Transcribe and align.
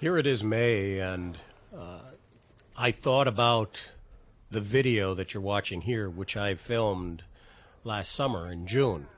Here 0.00 0.16
it 0.16 0.26
is 0.26 0.42
May, 0.42 0.98
and 0.98 1.36
uh, 1.76 1.98
I 2.74 2.90
thought 2.90 3.28
about 3.28 3.90
the 4.50 4.62
video 4.62 5.12
that 5.12 5.34
you're 5.34 5.42
watching 5.42 5.82
here, 5.82 6.08
which 6.08 6.38
I 6.38 6.54
filmed 6.54 7.22
last 7.84 8.10
summer 8.10 8.50
in 8.50 8.66
June. 8.66 9.08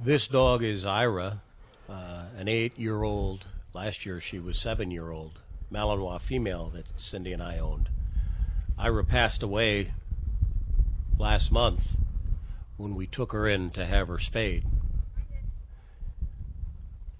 This 0.00 0.26
dog 0.26 0.64
is 0.64 0.84
Ira, 0.84 1.42
uh, 1.88 2.24
an 2.36 2.48
eight 2.48 2.76
year 2.76 3.04
old. 3.04 3.44
Last 3.72 4.04
year 4.04 4.20
she 4.20 4.40
was 4.40 4.58
seven 4.58 4.90
year 4.90 5.12
old 5.12 5.38
Malinois 5.72 6.20
female 6.20 6.70
that 6.70 6.86
Cindy 6.96 7.32
and 7.32 7.40
I 7.40 7.60
owned. 7.60 7.88
Ira 8.76 9.04
passed 9.04 9.44
away 9.44 9.92
last 11.16 11.52
month 11.52 11.98
when 12.76 12.96
we 12.96 13.06
took 13.06 13.30
her 13.30 13.46
in 13.46 13.70
to 13.70 13.86
have 13.86 14.08
her 14.08 14.18
spayed 14.18 14.64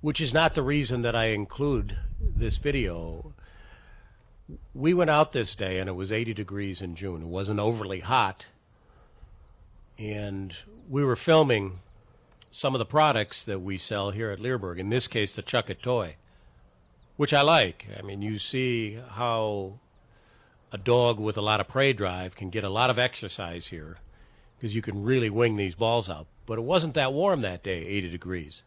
which 0.00 0.20
is 0.20 0.32
not 0.32 0.54
the 0.54 0.62
reason 0.62 1.02
that 1.02 1.14
I 1.14 1.26
include 1.26 1.96
this 2.20 2.56
video. 2.56 3.34
We 4.74 4.94
went 4.94 5.10
out 5.10 5.32
this 5.32 5.54
day 5.54 5.78
and 5.78 5.88
it 5.88 5.92
was 5.92 6.10
80 6.10 6.34
degrees 6.34 6.80
in 6.80 6.94
June. 6.94 7.22
It 7.22 7.28
wasn't 7.28 7.60
overly 7.60 8.00
hot. 8.00 8.46
And 9.98 10.54
we 10.88 11.04
were 11.04 11.16
filming 11.16 11.80
some 12.50 12.74
of 12.74 12.78
the 12.78 12.86
products 12.86 13.44
that 13.44 13.60
we 13.60 13.78
sell 13.78 14.10
here 14.10 14.30
at 14.30 14.40
Leerburg, 14.40 14.78
in 14.78 14.90
this 14.90 15.06
case, 15.06 15.36
the 15.36 15.42
Chuckit 15.42 15.82
toy, 15.82 16.16
which 17.16 17.34
I 17.34 17.42
like. 17.42 17.86
I 17.96 18.02
mean, 18.02 18.22
you 18.22 18.38
see 18.38 18.98
how 19.10 19.78
a 20.72 20.78
dog 20.78 21.20
with 21.20 21.36
a 21.36 21.42
lot 21.42 21.60
of 21.60 21.68
prey 21.68 21.92
drive 21.92 22.34
can 22.34 22.50
get 22.50 22.64
a 22.64 22.68
lot 22.68 22.90
of 22.90 22.98
exercise 22.98 23.68
here 23.68 23.98
because 24.56 24.74
you 24.74 24.82
can 24.82 25.02
really 25.02 25.30
wing 25.30 25.56
these 25.56 25.74
balls 25.74 26.08
out. 26.08 26.26
But 26.46 26.58
it 26.58 26.62
wasn't 26.62 26.94
that 26.94 27.12
warm 27.12 27.42
that 27.42 27.62
day, 27.62 27.86
80 27.86 28.10
degrees. 28.10 28.62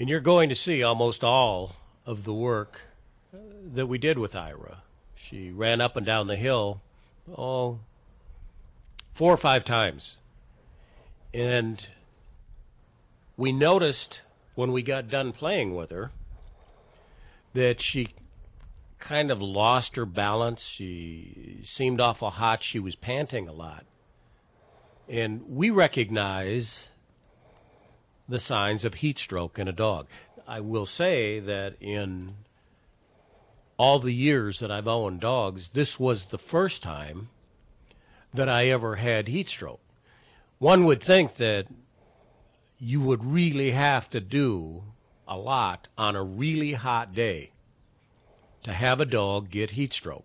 And 0.00 0.08
you're 0.08 0.20
going 0.20 0.48
to 0.48 0.54
see 0.54 0.82
almost 0.82 1.24
all 1.24 1.76
of 2.06 2.24
the 2.24 2.32
work 2.32 2.80
that 3.32 3.86
we 3.86 3.98
did 3.98 4.18
with 4.18 4.36
Ira. 4.36 4.82
She 5.16 5.50
ran 5.50 5.80
up 5.80 5.96
and 5.96 6.06
down 6.06 6.28
the 6.28 6.36
hill, 6.36 6.80
oh, 7.36 7.80
four 9.12 9.32
or 9.32 9.36
five 9.36 9.64
times. 9.64 10.16
And 11.34 11.84
we 13.36 13.52
noticed 13.52 14.20
when 14.54 14.72
we 14.72 14.82
got 14.82 15.10
done 15.10 15.32
playing 15.32 15.74
with 15.74 15.90
her 15.90 16.12
that 17.54 17.80
she 17.80 18.08
kind 19.00 19.30
of 19.30 19.42
lost 19.42 19.96
her 19.96 20.06
balance. 20.06 20.64
She 20.64 21.58
seemed 21.64 22.00
awful 22.00 22.30
hot. 22.30 22.62
She 22.62 22.78
was 22.78 22.94
panting 22.94 23.48
a 23.48 23.52
lot. 23.52 23.84
And 25.08 25.42
we 25.48 25.70
recognize 25.70 26.88
the 28.28 28.38
signs 28.38 28.84
of 28.84 28.94
heat 28.94 29.18
stroke 29.18 29.58
in 29.58 29.68
a 29.68 29.72
dog. 29.72 30.06
I 30.46 30.60
will 30.60 30.86
say 30.86 31.40
that 31.40 31.74
in 31.80 32.34
all 33.76 33.98
the 33.98 34.12
years 34.12 34.60
that 34.60 34.70
I've 34.70 34.88
owned 34.88 35.20
dogs, 35.20 35.70
this 35.70 35.98
was 35.98 36.26
the 36.26 36.38
first 36.38 36.82
time 36.82 37.28
that 38.34 38.48
I 38.48 38.66
ever 38.66 38.96
had 38.96 39.28
heat 39.28 39.48
stroke. 39.48 39.80
One 40.58 40.84
would 40.84 41.02
think 41.02 41.36
that 41.36 41.66
you 42.80 43.00
would 43.00 43.24
really 43.24 43.70
have 43.70 44.10
to 44.10 44.20
do 44.20 44.82
a 45.26 45.36
lot 45.36 45.88
on 45.96 46.16
a 46.16 46.22
really 46.22 46.72
hot 46.72 47.14
day 47.14 47.50
to 48.62 48.72
have 48.72 49.00
a 49.00 49.06
dog 49.06 49.50
get 49.50 49.70
heat 49.70 49.92
stroke. 49.92 50.24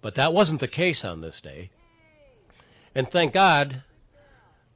But 0.00 0.14
that 0.14 0.32
wasn't 0.32 0.60
the 0.60 0.68
case 0.68 1.04
on 1.04 1.20
this 1.20 1.40
day. 1.40 1.70
And 2.94 3.10
thank 3.10 3.32
God 3.32 3.82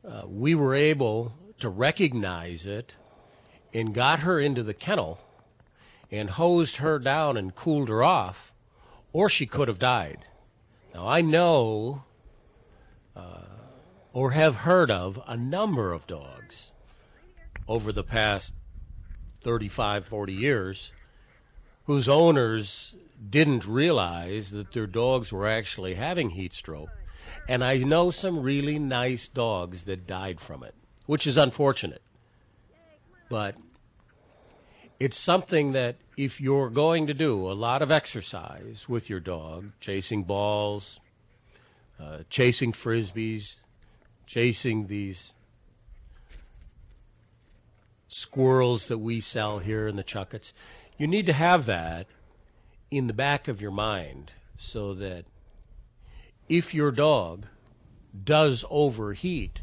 uh, 0.07 0.23
we 0.27 0.55
were 0.55 0.75
able 0.75 1.35
to 1.59 1.69
recognize 1.69 2.67
it 2.67 2.97
and 3.73 3.95
got 3.95 4.21
her 4.21 4.41
into 4.41 4.63
the 4.63 4.75
kennel 4.75 5.21
and 6.11 6.31
hosed 6.31 6.77
her 6.77 6.99
down 6.99 7.37
and 7.37 7.55
cooled 7.55 7.89
her 7.89 8.03
off, 8.03 8.53
or 9.13 9.29
she 9.29 9.47
could 9.47 9.69
have 9.69 9.79
died. 9.79 10.25
Now, 10.95 11.09
I 11.09 11.21
know 11.21 12.05
uh, 13.15 13.43
or 14.13 14.33
have 14.33 14.57
heard 14.57 14.91
of 14.91 15.21
a 15.27 15.37
number 15.37 15.93
of 15.93 16.07
dogs 16.07 16.73
over 17.69 17.93
the 17.93 18.03
past 18.03 18.55
35, 19.43 20.05
40 20.07 20.33
years 20.33 20.93
whose 21.85 22.09
owners 22.09 22.95
didn't 23.29 23.67
realize 23.67 24.51
that 24.51 24.73
their 24.73 24.87
dogs 24.87 25.33
were 25.33 25.47
actually 25.47 25.95
having 25.95 26.31
heat 26.31 26.55
stroke 26.55 26.91
and 27.49 27.65
I 27.65 27.79
know 27.79 28.11
some 28.11 28.41
really 28.41 28.79
nice 28.79 29.29
dogs 29.29 29.85
that 29.85 30.07
died 30.07 30.41
from 30.41 30.63
it, 30.63 30.75
which 31.07 31.27
is 31.27 31.37
unfortunate. 31.37 32.03
But 33.29 33.57
it's 34.99 35.19
something 35.19 35.73
that 35.73 35.97
if 36.17 36.41
you're 36.41 36.71
going 36.71 37.07
to 37.07 37.15
do 37.15 37.51
a 37.51 37.55
lot 37.55 37.81
of 37.81 37.91
exercise 37.91 38.87
with 38.89 39.09
your 39.09 39.21
dog, 39.21 39.73
chasing 39.81 40.25
balls, 40.25 41.01
uh, 41.99 42.19
chasing 42.29 42.73
frisbees, 42.73 43.57
chasing 44.27 44.87
these 44.87 45.33
squirrels 48.09 48.87
that 48.89 48.99
we 48.99 49.21
sell 49.21 49.59
here 49.61 49.87
in 49.87 49.97
the 49.97 50.05
Chuckits, 50.05 50.53
you 50.99 51.07
need 51.07 51.27
to 51.27 51.33
have 51.33 51.67
that 51.67 52.07
in 52.91 53.07
the 53.07 53.13
back 53.15 53.49
of 53.49 53.63
your 53.63 53.71
mind 53.71 54.33
so 54.59 54.93
that 54.95 55.25
if 56.51 56.75
your 56.75 56.91
dog 56.91 57.47
does 58.25 58.65
overheat, 58.69 59.61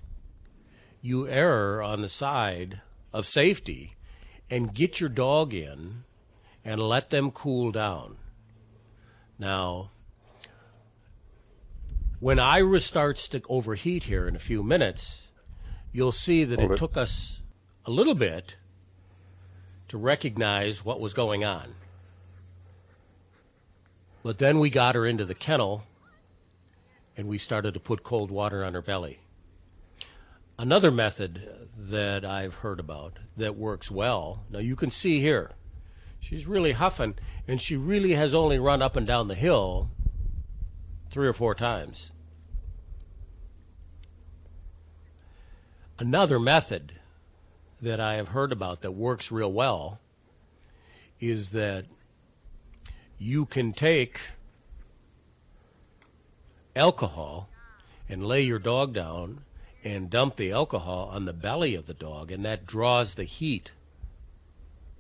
you 1.02 1.28
err 1.28 1.84
on 1.84 2.02
the 2.02 2.08
side 2.08 2.82
of 3.12 3.26
safety 3.26 3.96
and 4.50 4.74
get 4.74 5.02
your 5.02 5.10
dog 5.10 5.54
in 5.54 6.06
and 6.64 6.80
let 6.80 7.10
them 7.10 7.30
cool 7.30 7.74
down. 7.74 8.16
Now, 9.38 9.92
when 12.22 12.40
Ira 12.40 12.80
starts 12.80 13.28
to 13.28 13.42
overheat 13.50 14.06
here 14.06 14.26
in 14.26 14.36
a 14.38 14.40
few 14.40 14.64
minutes, 14.64 15.28
you'll 15.92 16.14
see 16.14 16.46
that 16.46 16.60
it 16.60 16.78
took 16.78 16.96
us 16.96 17.42
a 17.86 17.92
little 17.92 18.16
bit 18.16 18.56
to 19.90 19.98
recognize 19.98 20.86
what 20.86 21.02
was 21.02 21.14
going 21.14 21.44
on. 21.44 21.76
But 24.24 24.40
then 24.40 24.60
we 24.60 24.70
got 24.70 24.96
her 24.96 25.06
into 25.06 25.26
the 25.26 25.36
kennel 25.36 25.84
and 27.18 27.28
we 27.28 27.40
started 27.40 27.74
to 27.74 27.80
put 27.80 28.04
cold 28.04 28.30
water 28.30 28.64
on 28.64 28.76
her 28.76 28.82
belly. 28.82 29.20
Another 30.60 30.92
method 30.92 31.42
that 31.78 32.24
I've 32.24 32.56
heard 32.56 32.80
about 32.80 33.14
that 33.36 33.56
works 33.56 33.90
well, 33.90 34.44
now 34.52 34.60
you 34.60 34.76
can 34.76 34.92
see 34.92 35.20
here, 35.20 35.52
she's 36.22 36.46
really 36.46 36.74
huffing, 36.74 37.16
and 37.48 37.60
she 37.60 37.76
really 37.76 38.14
has 38.14 38.34
only 38.34 38.60
run 38.60 38.82
up 38.82 38.96
and 38.96 39.08
down 39.08 39.28
the 39.28 39.36
hill 39.36 39.90
three 41.10 41.28
or 41.28 41.34
four 41.34 41.56
times. 41.56 42.12
Another 46.00 46.40
method 46.40 46.94
that 47.82 48.00
I 48.00 48.16
have 48.16 48.30
heard 48.30 48.52
about 48.52 48.82
that 48.82 48.92
works 48.92 49.32
real 49.32 49.52
well 49.52 50.00
is 51.20 51.50
that 51.52 51.86
you 53.18 53.48
can 53.48 53.74
take 53.74 54.20
alcohol 56.78 57.50
and 58.08 58.26
lay 58.26 58.42
your 58.42 58.60
dog 58.60 58.94
down 58.94 59.40
and 59.84 60.10
dump 60.10 60.36
the 60.36 60.52
alcohol 60.52 61.10
on 61.12 61.26
the 61.26 61.34
belly 61.34 61.76
of 61.76 61.88
the 61.88 61.94
dog, 61.94 62.32
and 62.32 62.46
that 62.46 62.66
draws 62.66 63.16
the 63.16 63.24
heat 63.24 63.72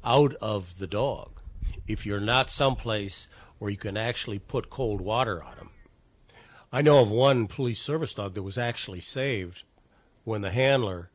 out 0.03 0.33
of 0.35 0.77
the 0.79 0.87
dog. 0.87 1.31
If 1.87 2.05
you're 2.05 2.19
not 2.19 2.49
someplace 2.49 3.27
where 3.59 3.71
you 3.71 3.77
can 3.77 3.97
actually 3.97 4.39
put 4.39 4.69
cold 4.69 5.01
water 5.01 5.43
on 5.43 5.55
them. 5.55 5.69
I 6.71 6.81
know 6.81 7.01
of 7.01 7.09
one 7.09 7.47
police 7.47 7.81
service 7.81 8.13
dog 8.13 8.33
that 8.33 8.43
was 8.43 8.57
actually 8.57 8.99
saved 8.99 9.63
when 10.25 10.41
the 10.41 10.51
handler 10.51 11.09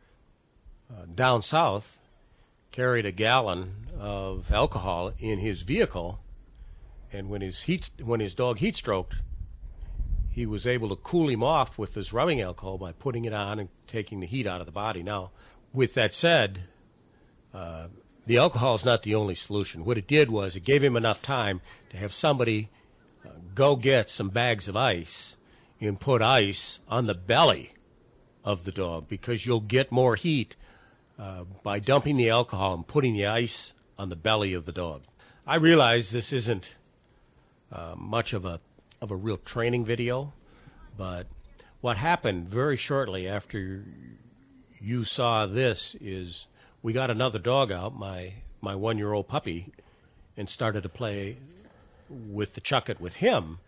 uh, 0.90 1.04
down 1.14 1.42
south 1.42 1.98
carried 2.72 3.06
a 3.06 3.12
gallon 3.12 3.74
of 3.98 4.50
alcohol 4.50 5.12
in 5.18 5.38
his 5.38 5.62
vehicle, 5.62 6.18
and 7.12 7.28
when 7.28 7.42
his 7.42 7.62
heat 7.62 7.90
when 8.02 8.20
his 8.20 8.34
dog 8.34 8.58
heat 8.58 8.76
stroked, 8.76 9.14
he 10.32 10.46
was 10.46 10.66
able 10.66 10.88
to 10.88 10.96
cool 10.96 11.28
him 11.28 11.42
off 11.42 11.78
with 11.78 11.94
this 11.94 12.12
rubbing 12.12 12.40
alcohol 12.40 12.78
by 12.78 12.92
putting 12.92 13.24
it 13.24 13.34
on 13.34 13.58
and 13.58 13.68
taking 13.86 14.20
the 14.20 14.26
heat 14.26 14.46
out 14.46 14.60
of 14.60 14.66
the 14.66 14.72
body. 14.72 15.02
Now, 15.02 15.30
with 15.74 15.94
that 15.94 16.14
said, 16.14 16.60
uh, 17.52 17.88
the 18.26 18.38
alcohol 18.38 18.74
is 18.74 18.84
not 18.84 19.02
the 19.02 19.14
only 19.14 19.34
solution. 19.34 19.84
What 19.84 19.98
it 19.98 20.06
did 20.06 20.30
was 20.30 20.56
it 20.56 20.64
gave 20.64 20.82
him 20.82 20.96
enough 20.96 21.20
time 21.20 21.60
to 21.90 21.98
have 21.98 22.12
somebody 22.12 22.68
uh, 23.26 23.30
go 23.54 23.76
get 23.76 24.08
some 24.08 24.30
bags 24.30 24.68
of 24.68 24.76
ice 24.76 25.36
and 25.80 26.00
put 26.00 26.22
ice 26.22 26.80
on 26.88 27.06
the 27.06 27.14
belly 27.14 27.72
of 28.44 28.64
the 28.64 28.72
dog 28.72 29.08
because 29.08 29.44
you'll 29.44 29.60
get 29.60 29.92
more 29.92 30.16
heat 30.16 30.56
uh, 31.18 31.44
by 31.62 31.78
dumping 31.78 32.16
the 32.16 32.30
alcohol 32.30 32.74
and 32.74 32.86
putting 32.86 33.14
the 33.14 33.26
ice 33.26 33.72
on 33.98 34.08
the 34.08 34.16
belly 34.16 34.54
of 34.54 34.64
the 34.64 34.72
dog. 34.72 35.02
I 35.46 35.56
realize 35.56 36.10
this 36.10 36.32
isn't 36.32 36.74
uh, 37.70 37.94
much 37.96 38.32
of 38.32 38.44
a 38.44 38.60
of 39.02 39.10
a 39.10 39.16
real 39.16 39.36
training 39.36 39.84
video, 39.84 40.32
but 40.96 41.26
what 41.80 41.96
happened 41.96 42.48
very 42.48 42.76
shortly 42.76 43.28
after 43.28 43.82
you 44.80 45.04
saw 45.04 45.44
this 45.44 45.96
is 46.00 46.46
we 46.82 46.92
got 46.92 47.10
another 47.10 47.40
dog 47.40 47.72
out, 47.72 47.94
my 47.94 48.32
my 48.60 48.76
one 48.76 48.96
year 48.96 49.12
old 49.12 49.26
puppy, 49.26 49.72
and 50.36 50.48
started 50.48 50.84
to 50.84 50.88
play 50.88 51.36
with 52.08 52.54
the 52.54 52.60
Chuckit 52.60 53.00
with 53.00 53.16
him. 53.16 53.58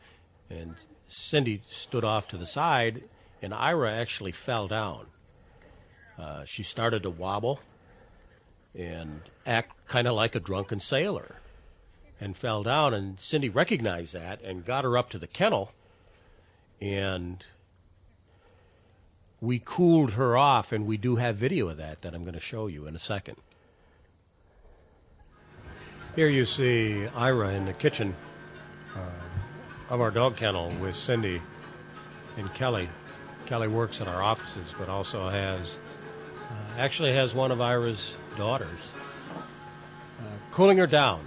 And 0.49 0.77
Cindy 1.09 1.63
stood 1.69 2.05
off 2.05 2.29
to 2.29 2.37
the 2.37 2.47
side, 2.47 3.03
and 3.43 3.53
Ira 3.53 3.93
actually 3.93 4.33
fell 4.33 4.69
down. 4.69 5.07
Uh, 6.17 6.45
she 6.45 6.63
started 6.63 7.03
to 7.03 7.11
wobble 7.11 7.59
and 8.73 9.23
act 9.45 9.73
kind 9.89 10.07
of 10.07 10.15
like 10.15 10.37
a 10.37 10.41
drunken 10.41 10.79
sailor 10.79 11.37
and 12.21 12.37
fell 12.37 12.63
down. 12.63 12.95
And 12.95 13.19
Cindy 13.21 13.49
recognized 13.49 14.15
that 14.15 14.43
and 14.43 14.65
got 14.65 14.85
her 14.85 14.97
up 14.97 15.11
to 15.11 15.19
the 15.19 15.27
kennel. 15.27 15.73
And 16.81 17.45
we 19.41 19.61
cooled 19.63 20.13
her 20.13 20.37
off, 20.37 20.73
and 20.73 20.87
we 20.87 20.97
do 20.97 21.17
have 21.17 21.37
video 21.37 21.69
of 21.69 21.77
that 21.77 22.03
that 22.03 22.15
I'm 22.15 22.23
going 22.23 22.35
to 22.35 22.41
show 22.41 22.67
you 22.67 22.87
in 22.87 22.97
a 22.97 22.99
second. 22.99 23.37
Here 26.17 26.29
you 26.29 26.47
see 26.47 27.07
Ira 27.09 27.51
in 27.51 27.67
the 27.67 27.73
kitchen 27.73 28.15
uh, 28.97 29.93
of 29.93 30.01
our 30.01 30.11
dog 30.11 30.37
kennel 30.37 30.73
with 30.81 30.97
Cindy 30.97 31.43
and 32.39 32.53
Kelly. 32.55 32.89
Kelly 33.47 33.69
works 33.69 34.01
in 34.01 34.09
our 34.09 34.23
offices, 34.23 34.75
but 34.79 34.89
also 34.89 35.29
has 35.29 35.77
uh, 36.51 36.81
actually 36.81 37.13
has 37.13 37.35
one 37.35 37.51
of 37.51 37.61
Ira's 37.61 38.15
daughters. 38.37 38.91
Uh, 40.21 40.25
cooling 40.51 40.79
her 40.79 40.87
down. 40.87 41.21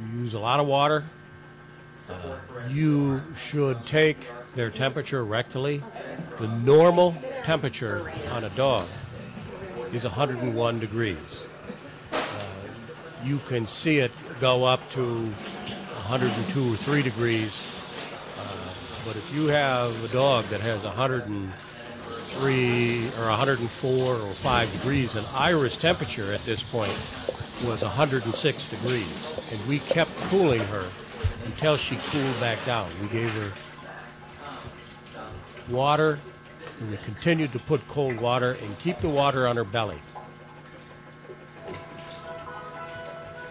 You 0.00 0.22
use 0.22 0.34
a 0.34 0.38
lot 0.38 0.60
of 0.60 0.66
water. 0.66 1.04
Uh, 2.10 2.36
you 2.68 3.22
should 3.36 3.86
take 3.86 4.18
their 4.54 4.70
temperature 4.70 5.24
rectally. 5.24 5.82
The 6.38 6.48
normal 6.48 7.14
temperature 7.44 8.12
on 8.32 8.44
a 8.44 8.50
dog 8.50 8.86
is 9.92 10.04
101 10.04 10.80
degrees. 10.80 11.46
Uh, 12.12 12.16
you 13.24 13.38
can 13.38 13.66
see 13.66 13.98
it 13.98 14.12
go 14.40 14.64
up 14.64 14.80
to 14.90 15.04
102 15.04 16.72
or 16.72 16.76
3 16.76 17.02
degrees. 17.02 17.62
Uh, 18.38 19.06
but 19.06 19.16
if 19.16 19.34
you 19.34 19.46
have 19.46 20.04
a 20.04 20.08
dog 20.08 20.44
that 20.46 20.60
has 20.60 20.84
103 22.10 23.10
or 23.18 23.28
104 23.28 24.14
or 24.14 24.32
5 24.32 24.72
degrees, 24.72 25.14
and 25.14 25.26
Ira's 25.34 25.76
temperature 25.76 26.32
at 26.32 26.44
this 26.44 26.62
point 26.62 26.92
was 27.64 27.82
106 27.82 28.66
degrees, 28.66 29.48
and 29.52 29.66
we 29.68 29.78
kept 29.78 30.14
cooling 30.28 30.60
her 30.60 30.86
until 31.46 31.76
she 31.76 31.96
cooled 31.96 32.40
back 32.40 32.62
down. 32.64 32.90
We 33.00 33.08
gave 33.08 33.30
her 33.30 33.52
water, 35.70 36.18
and 36.80 36.90
we 36.90 36.96
continued 36.98 37.52
to 37.52 37.58
put 37.58 37.86
cold 37.88 38.20
water 38.20 38.56
and 38.62 38.78
keep 38.80 38.98
the 38.98 39.08
water 39.08 39.46
on 39.46 39.56
her 39.56 39.64
belly. 39.64 39.98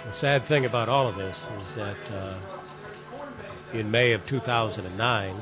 The 0.06 0.14
sad 0.14 0.44
thing 0.44 0.66
about 0.66 0.90
all 0.90 1.08
of 1.08 1.16
this 1.16 1.48
is 1.62 1.76
that 1.76 1.96
uh, 2.14 2.36
in 3.72 3.90
May 3.90 4.12
of 4.12 4.28
2009, 4.28 5.34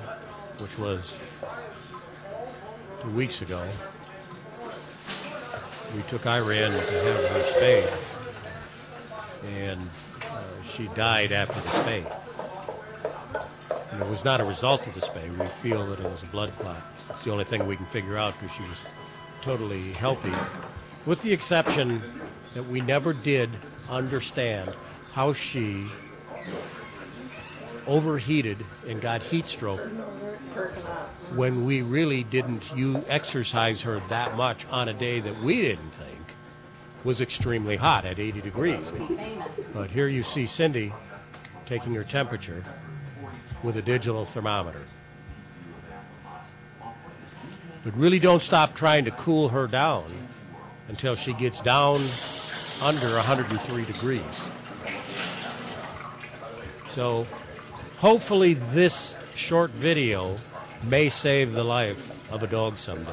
which 0.60 0.78
was 0.78 1.16
two 3.02 3.10
weeks 3.12 3.42
ago, 3.42 3.64
we 5.96 6.04
took 6.04 6.26
Ira 6.28 6.56
in 6.56 6.72
to 6.72 6.78
have 6.78 7.30
her 7.30 7.44
spayed, 7.44 7.90
and 9.58 9.82
uh, 10.22 10.64
she 10.64 10.88
died 10.90 11.32
after 11.32 11.60
the 11.60 11.68
spay. 11.70 12.04
And 13.92 14.02
it 14.02 14.10
was 14.10 14.24
not 14.24 14.40
a 14.40 14.44
result 14.44 14.86
of 14.86 14.94
the 14.94 15.02
spay. 15.02 15.28
We 15.38 15.46
feel 15.48 15.86
that 15.88 16.00
it 16.00 16.10
was 16.12 16.22
a 16.22 16.28
blood 16.28 16.52
clot. 16.60 16.82
It's 17.10 17.24
the 17.24 17.32
only 17.32 17.44
thing 17.44 17.66
we 17.66 17.76
can 17.76 17.88
figure 17.88 18.18
out 18.18 18.40
because 18.40 18.56
she 18.56 18.64
was 18.64 18.78
totally 19.42 19.94
healthy, 19.94 20.34
with 21.08 21.22
the 21.24 21.34
exception 21.34 22.02
that 22.54 22.64
we 22.64 22.82
never 22.82 23.14
did 23.14 23.50
understand 23.90 24.72
how 25.14 25.34
she 25.34 25.88
overheated 27.88 28.58
and 28.88 29.02
got 29.02 29.24
heat 29.24 29.48
stroke 29.48 29.82
when 31.36 31.66
we 31.66 31.82
really 31.82 32.24
didn't 32.24 32.64
you 32.76 33.04
exercise 33.08 33.82
her 33.82 34.02
that 34.10 34.36
much 34.36 34.66
on 34.70 34.90
a 34.90 34.94
day 34.94 35.20
that 35.20 35.40
we 35.42 35.62
didn't 35.62 35.92
think 35.92 36.20
was 37.04 37.22
extremely 37.22 37.76
hot 37.76 38.06
at 38.06 38.20
80 38.20 38.42
degrees. 38.42 38.92
But 39.74 39.90
here 39.90 40.08
you 40.08 40.24
see 40.24 40.46
Cindy 40.46 40.94
taking 41.66 41.94
her 41.96 42.04
temperature 42.04 42.64
with 43.64 43.78
a 43.78 43.82
digital 43.82 44.26
thermometer. 44.26 44.82
But 47.84 47.96
really 47.96 48.20
don't 48.20 48.42
stop 48.42 48.76
trying 48.76 49.06
to 49.06 49.12
cool 49.12 49.50
her 49.50 49.68
down 49.68 50.06
until 50.88 51.16
she 51.16 51.34
gets 51.34 51.62
down 51.62 52.02
under 52.84 53.16
103 53.16 53.86
degrees. 53.86 54.22
So 56.90 57.26
hopefully 57.98 58.56
this 58.56 59.16
short 59.36 59.72
video 59.72 60.38
may 60.86 61.10
save 61.10 61.54
the 61.54 61.64
life 61.64 62.32
of 62.32 62.44
a 62.44 62.48
dog 62.48 62.78
someday, 62.78 63.12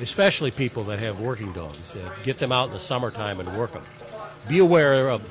especially 0.00 0.50
people 0.50 0.84
that 0.84 0.98
have 0.98 1.20
working 1.20 1.52
dogs. 1.52 1.94
Uh, 1.94 2.10
get 2.22 2.38
them 2.38 2.52
out 2.52 2.68
in 2.68 2.74
the 2.74 2.80
summertime 2.80 3.40
and 3.40 3.58
work 3.58 3.72
them. 3.72 3.84
Be 4.48 4.58
aware 4.58 5.10
of 5.10 5.22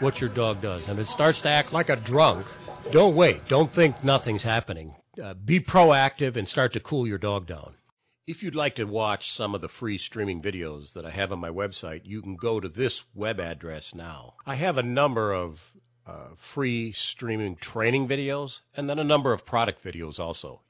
what 0.00 0.20
your 0.20 0.30
dog 0.30 0.60
does. 0.60 0.88
And 0.88 0.98
if 0.98 1.06
it 1.06 1.10
starts 1.10 1.40
to 1.42 1.48
act 1.48 1.72
like 1.72 1.88
a 1.88 1.96
drunk, 1.96 2.46
don't 2.90 3.14
wait. 3.14 3.48
Don't 3.48 3.72
think 3.72 4.02
nothing's 4.04 4.42
happening. 4.42 4.94
Uh, 5.22 5.34
be 5.34 5.60
proactive 5.60 6.36
and 6.36 6.48
start 6.48 6.72
to 6.72 6.80
cool 6.80 7.06
your 7.06 7.18
dog 7.18 7.46
down. 7.46 7.74
If 8.26 8.42
you'd 8.42 8.54
like 8.54 8.74
to 8.76 8.84
watch 8.84 9.30
some 9.30 9.54
of 9.54 9.60
the 9.60 9.68
free 9.68 9.98
streaming 9.98 10.40
videos 10.40 10.94
that 10.94 11.04
I 11.04 11.10
have 11.10 11.30
on 11.30 11.38
my 11.38 11.50
website, 11.50 12.02
you 12.04 12.22
can 12.22 12.36
go 12.36 12.58
to 12.58 12.70
this 12.70 13.04
web 13.14 13.38
address 13.38 13.94
now. 13.94 14.34
I 14.46 14.54
have 14.54 14.78
a 14.78 14.82
number 14.82 15.32
of 15.32 15.74
Uh, 16.06 16.34
free 16.36 16.92
streaming 16.92 17.56
training 17.56 18.06
videos 18.06 18.60
and 18.76 18.90
then 18.90 18.98
a 18.98 19.04
number 19.04 19.32
of 19.32 19.46
product 19.46 19.82
videos 19.82 20.18
also. 20.20 20.60